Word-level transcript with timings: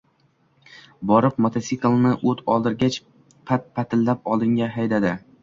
Borib, 1.11 1.35
mototsiklni 1.45 2.13
o‘t 2.31 2.41
oldirgach, 2.55 2.99
“pat-pat”latib 3.53 4.35
oldinga 4.35 4.73
haydadi 4.81 5.15